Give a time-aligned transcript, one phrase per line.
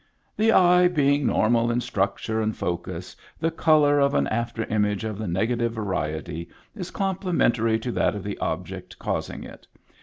[0.35, 5.19] *'The eye being normal in structure and focus, the color of an after image of
[5.19, 9.67] the negative variety is complementary to that of the object causing it.